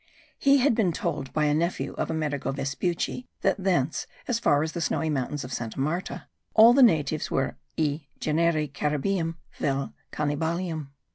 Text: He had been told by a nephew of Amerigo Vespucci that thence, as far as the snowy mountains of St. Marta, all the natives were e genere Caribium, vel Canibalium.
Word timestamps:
He 0.39 0.57
had 0.57 0.73
been 0.73 0.91
told 0.91 1.31
by 1.31 1.45
a 1.45 1.53
nephew 1.53 1.93
of 1.93 2.09
Amerigo 2.09 2.51
Vespucci 2.51 3.27
that 3.41 3.63
thence, 3.63 4.07
as 4.27 4.39
far 4.39 4.63
as 4.63 4.71
the 4.71 4.81
snowy 4.81 5.11
mountains 5.11 5.43
of 5.43 5.53
St. 5.53 5.77
Marta, 5.77 6.25
all 6.55 6.73
the 6.73 6.81
natives 6.81 7.29
were 7.29 7.55
e 7.77 8.07
genere 8.19 8.65
Caribium, 8.67 9.35
vel 9.59 9.93
Canibalium. 10.11 10.87